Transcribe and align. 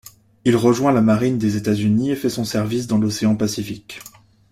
Il 0.45 0.55
rejoint 0.55 0.91
la 0.91 1.03
marine 1.03 1.37
des 1.37 1.57
États-Unis 1.57 2.09
et 2.09 2.15
fait 2.15 2.31
son 2.31 2.43
service 2.43 2.87
dans 2.87 2.97
l'Océan 2.97 3.35
Pacifique. 3.35 3.99